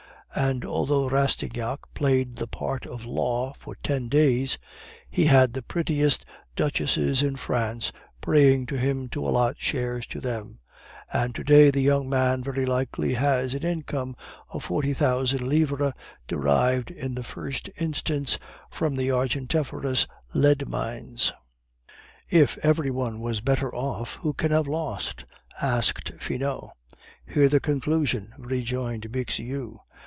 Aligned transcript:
And 0.33 0.63
altogether 0.63 1.13
Rastignac 1.13 1.79
played 1.93 2.37
the 2.37 2.47
part 2.47 2.85
of 2.85 3.03
Law 3.05 3.51
for 3.51 3.75
ten 3.83 4.07
days; 4.07 4.57
he 5.09 5.25
had 5.25 5.51
the 5.51 5.61
prettiest 5.61 6.23
duchesses 6.55 7.21
in 7.21 7.35
France 7.35 7.91
praying 8.21 8.67
to 8.67 8.77
him 8.77 9.09
to 9.09 9.27
allot 9.27 9.57
shares 9.59 10.07
to 10.07 10.21
them, 10.21 10.59
and 11.11 11.35
to 11.35 11.43
day 11.43 11.69
the 11.69 11.81
young 11.81 12.07
man 12.07 12.45
very 12.45 12.65
likely 12.65 13.15
has 13.15 13.53
an 13.53 13.63
income 13.63 14.15
of 14.49 14.63
forty 14.63 14.93
thousand 14.93 15.41
livres, 15.49 15.91
derived 16.27 16.91
in 16.91 17.13
the 17.15 17.23
first 17.23 17.69
instance 17.77 18.39
from 18.71 18.95
the 18.95 19.09
argentiferous 19.11 20.07
lead 20.33 20.65
mines." 20.69 21.33
"If 22.29 22.57
every 22.59 22.89
one 22.89 23.19
was 23.19 23.41
better 23.41 23.75
off, 23.75 24.15
who 24.21 24.33
can 24.33 24.51
have 24.51 24.65
lost?" 24.67 25.25
asked 25.61 26.13
Finot. 26.21 26.69
"Hear 27.25 27.49
the 27.49 27.59
conclusion," 27.59 28.31
rejoined 28.39 29.11
Bixiou. 29.11 29.79